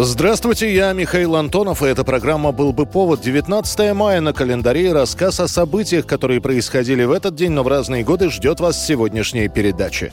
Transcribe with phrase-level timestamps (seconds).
[0.00, 3.20] Здравствуйте, я Михаил Антонов, и эта программа «Был бы повод».
[3.20, 8.04] 19 мая на календаре рассказ о событиях, которые происходили в этот день, но в разные
[8.04, 10.12] годы, ждет вас сегодняшняя передача.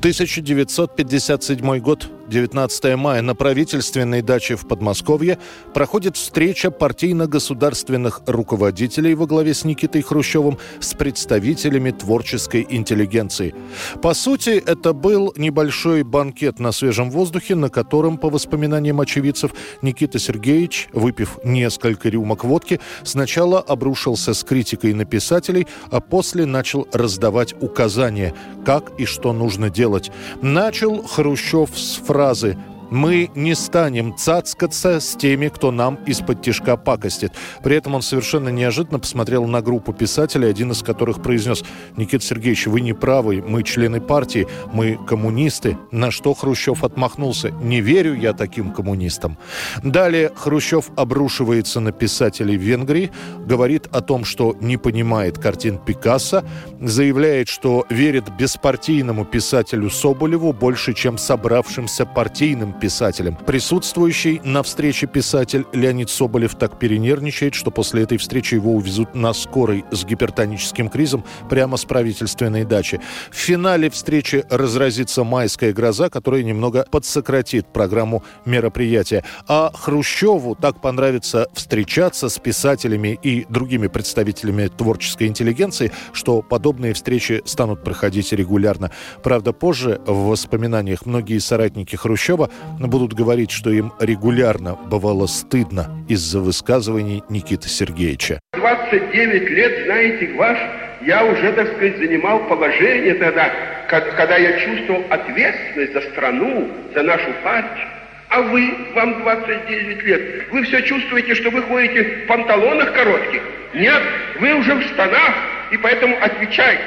[0.00, 5.38] 1957 год, 19 мая, на правительственной даче в Подмосковье
[5.72, 13.54] проходит встреча партийно-государственных руководителей во главе с Никитой Хрущевым с представителями творческой интеллигенции.
[14.02, 19.52] По сути, это был небольшой банкет на свежем воздухе, на котором, по воспоминаниям очевидцев,
[19.82, 26.88] Никита Сергеевич, выпив несколько рюмок водки, сначала обрушился с критикой на писателей, а после начал
[26.92, 30.10] раздавать указания, как и что нужно делать.
[30.42, 32.56] Начал Хрущев с фразы фразы
[32.90, 37.32] мы не станем цацкаться с теми, кто нам из-под тишка пакостит.
[37.62, 41.64] При этом он совершенно неожиданно посмотрел на группу писателей, один из которых произнес
[41.96, 45.76] «Никита Сергеевич, вы не правы, мы члены партии, мы коммунисты».
[45.90, 49.38] На что Хрущев отмахнулся «Не верю я таким коммунистам».
[49.82, 53.10] Далее Хрущев обрушивается на писателей Венгрии,
[53.46, 56.44] говорит о том, что не понимает картин Пикассо,
[56.80, 63.36] заявляет, что верит беспартийному писателю Соболеву больше, чем собравшимся партийным писателем.
[63.36, 69.32] Присутствующий на встрече писатель Леонид Соболев так перенервничает, что после этой встречи его увезут на
[69.32, 73.00] скорой с гипертоническим кризом прямо с правительственной дачи.
[73.30, 79.24] В финале встречи разразится майская гроза, которая немного подсократит программу мероприятия.
[79.48, 87.42] А Хрущеву так понравится встречаться с писателями и другими представителями творческой интеллигенции, что подобные встречи
[87.44, 88.90] станут проходить регулярно.
[89.22, 96.40] Правда, позже в воспоминаниях многие соратники Хрущева будут говорить, что им регулярно бывало стыдно из-за
[96.40, 98.40] высказываний Никиты Сергеевича.
[98.52, 100.58] 29 лет, знаете, ваш,
[101.06, 103.50] я уже, так сказать, занимал положение тогда,
[103.88, 107.88] когда я чувствовал ответственность за страну, за нашу партию.
[108.28, 113.42] А вы, вам 29 лет, вы все чувствуете, что вы ходите в панталонах коротких?
[113.74, 114.02] Нет,
[114.40, 115.34] вы уже в штанах,
[115.70, 116.82] и поэтому отвечайте.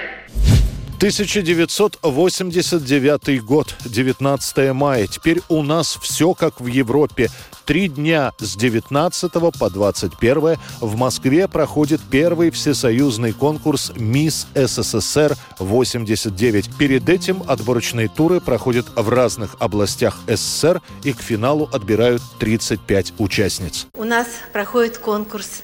[0.99, 5.07] 1989 год, 19 мая.
[5.07, 7.29] Теперь у нас все как в Европе.
[7.63, 16.75] Три дня с 19 по 21 в Москве проходит первый всесоюзный конкурс «Мисс СССР 89».
[16.77, 23.87] Перед этим отборочные туры проходят в разных областях СССР и к финалу отбирают 35 участниц.
[23.93, 25.63] У нас проходит конкурс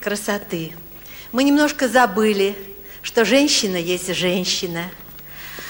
[0.00, 0.72] красоты.
[1.30, 2.56] Мы немножко забыли,
[3.04, 4.84] что женщина есть женщина.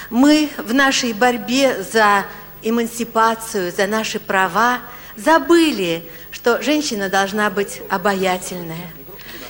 [0.09, 2.25] Мы в нашей борьбе за
[2.62, 4.78] эмансипацию, за наши права
[5.17, 8.89] забыли, что женщина должна быть обаятельная,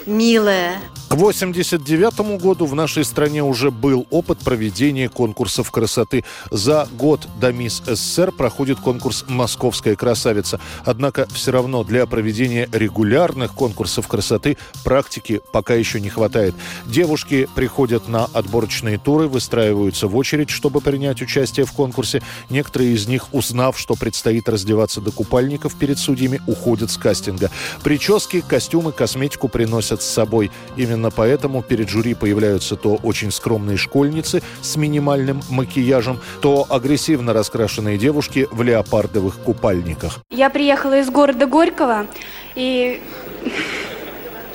[0.07, 0.81] милая,
[1.15, 6.25] К 89 году в нашей стране уже был опыт проведения конкурсов красоты.
[6.51, 10.59] За год до Мисс СССР проходит конкурс «Московская красавица».
[10.85, 16.57] Однако все равно для проведения регулярных конкурсов красоты практики пока еще не хватает.
[16.85, 22.25] Девушки приходят на отборочные туры, выстраиваются в очередь, чтобы принять участие в конкурсе.
[22.51, 27.53] Некоторые из них, узнав, что предстоит раздеваться до купальников перед судьями, уходят с кастинга.
[27.85, 30.51] Прически, костюмы, косметику приносят с собой.
[30.77, 37.99] Именно поэтому перед жюри появляются то очень скромные школьницы с минимальным макияжем, то агрессивно раскрашенные
[37.99, 40.21] девушки в леопардовых купальниках.
[40.31, 42.07] Я приехала из города Горького,
[42.55, 43.01] и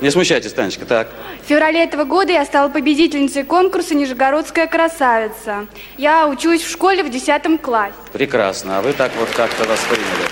[0.00, 1.08] Не смущайтесь, Танечка, так.
[1.44, 5.66] в феврале этого года я стала победительницей конкурса «Нижегородская красавица».
[5.98, 7.92] Я учусь в школе в 10 классе.
[8.12, 8.78] Прекрасно.
[8.78, 10.26] А вы так вот как-то восприняли.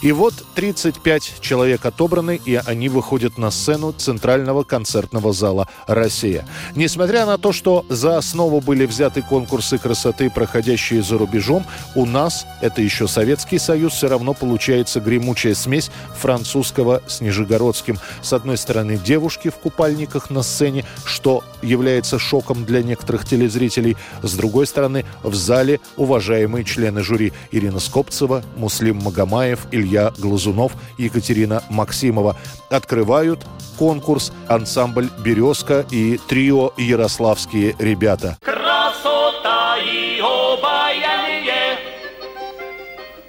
[0.00, 6.46] И вот 35 человек отобраны, и они выходят на сцену Центрального концертного зала «Россия».
[6.76, 11.66] Несмотря на то, что за основу были взяты конкурсы красоты, проходящие за рубежом,
[11.96, 17.98] у нас, это еще Советский Союз, все равно получается гремучая смесь французского с нижегородским.
[18.22, 23.96] С одной стороны, девушки в купальниках на сцене, что является шоком для некоторых телезрителей.
[24.22, 29.87] С другой стороны, в зале уважаемые члены жюри Ирина Скопцева, Муслим Магомаев, Илья
[30.18, 32.36] Глазунов, Екатерина Максимова.
[32.70, 33.40] Открывают
[33.78, 38.36] конкурс ансамбль «Березка» и трио «Ярославские ребята».
[38.42, 41.78] Красота и обаяние,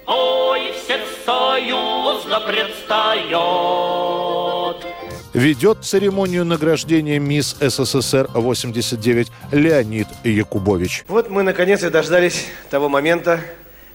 [0.06, 3.80] ой, всесоюзно предстает.
[5.32, 11.04] Ведет церемонию награждения мисс СССР 89 Леонид Якубович.
[11.06, 13.40] Вот мы наконец и дождались того момента,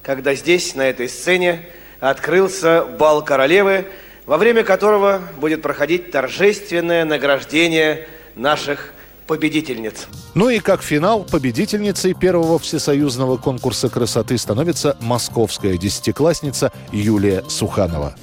[0.01, 1.67] когда здесь, на этой сцене,
[2.09, 3.85] открылся бал королевы,
[4.25, 8.93] во время которого будет проходить торжественное награждение наших
[9.27, 10.07] победительниц.
[10.33, 18.15] Ну и как финал, победительницей первого всесоюзного конкурса красоты становится московская десятиклассница Юлия Суханова.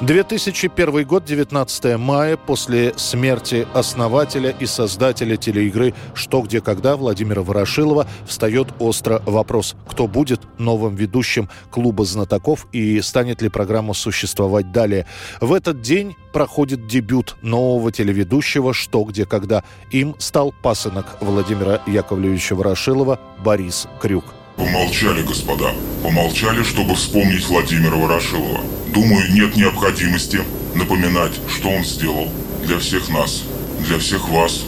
[0.00, 8.06] 2001 год, 19 мая, после смерти основателя и создателя телеигры «Что, где, когда» Владимира Ворошилова
[8.26, 15.06] встает остро вопрос, кто будет новым ведущим клуба знатоков и станет ли программа существовать далее.
[15.42, 19.64] В этот день проходит дебют нового телеведущего «Что, где, когда».
[19.90, 24.24] Им стал пасынок Владимира Яковлевича Ворошилова Борис Крюк.
[24.56, 25.72] Помолчали, господа.
[26.02, 28.79] Помолчали, чтобы вспомнить Владимира Ворошилова.
[28.92, 30.40] Думаю, нет необходимости
[30.74, 32.28] напоминать, что он сделал
[32.64, 33.44] для всех нас,
[33.86, 34.64] для всех вас,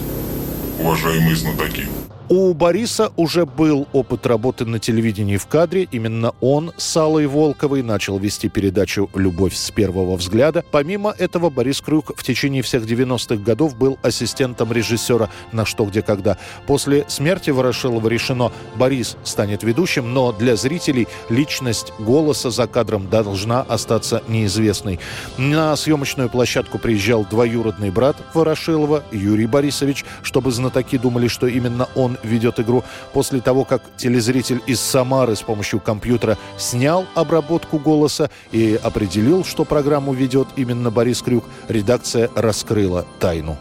[0.78, 2.01] уважаемые знатоки.
[2.34, 5.86] У Бориса уже был опыт работы на телевидении в кадре.
[5.92, 10.64] Именно он с Аллой Волковой начал вести передачу «Любовь с первого взгляда».
[10.70, 16.00] Помимо этого, Борис Крюк в течение всех 90-х годов был ассистентом режиссера на «Что, где,
[16.00, 16.38] когда».
[16.66, 23.60] После смерти Ворошилова решено, Борис станет ведущим, но для зрителей личность голоса за кадром должна
[23.60, 25.00] остаться неизвестной.
[25.36, 32.16] На съемочную площадку приезжал двоюродный брат Ворошилова, Юрий Борисович, чтобы знатоки думали, что именно он
[32.22, 32.84] ведет игру.
[33.12, 39.64] После того, как телезритель из Самары с помощью компьютера снял обработку голоса и определил, что
[39.64, 43.56] программу ведет именно Борис Крюк, редакция раскрыла тайну.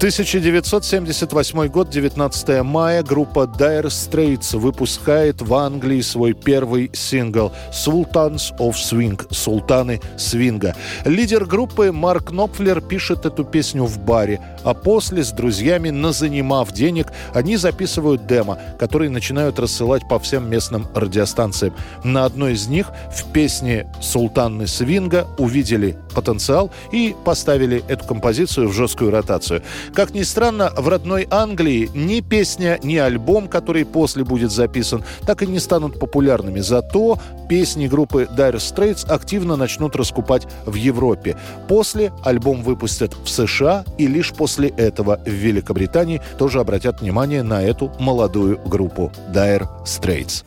[0.00, 8.76] 1978 год, 19 мая, группа Dire Straits выпускает в Англии свой первый сингл «Sultans of
[8.76, 10.74] Swing»– «Султаны свинга».
[11.04, 17.08] Лидер группы Марк Нопфлер пишет эту песню в баре, а после с друзьями, назанимав денег,
[17.34, 21.74] они записывают демо, который начинают рассылать по всем местным радиостанциям.
[22.04, 28.72] На одной из них в песне «Султаны свинга» увидели потенциал и поставили эту композицию в
[28.72, 29.62] жесткую ротацию.
[29.94, 35.42] Как ни странно, в родной Англии ни песня, ни альбом, который после будет записан, так
[35.42, 36.60] и не станут популярными.
[36.60, 37.18] Зато
[37.48, 41.36] песни группы Dire Straits активно начнут раскупать в Европе.
[41.68, 47.62] После альбом выпустят в США, и лишь после этого в Великобритании тоже обратят внимание на
[47.62, 50.44] эту молодую группу Dire Straits.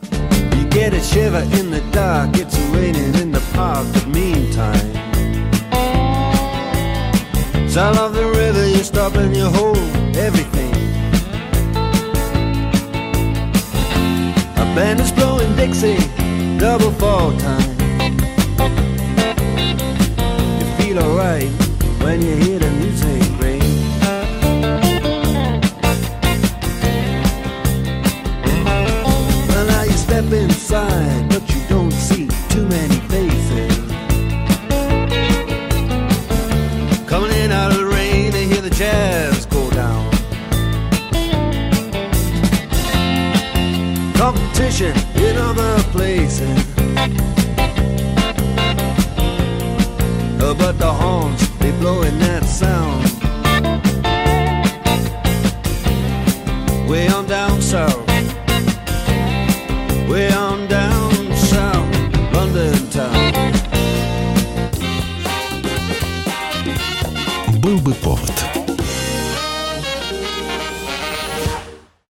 [0.52, 5.04] You get a shiver in the dark, it's raining in the park, but meantime
[7.74, 9.76] Sound of the river, you stop and you hold
[10.16, 10.72] everything.
[14.56, 15.98] A band is blowing Dixie,
[16.56, 17.74] double fall time.
[20.60, 21.50] You feel alright
[22.00, 23.03] when you hear the music
[44.54, 46.58] Competition in other places.
[50.40, 53.02] Uh, But the horns, they blowing that sound.
[56.88, 58.03] Way on down south.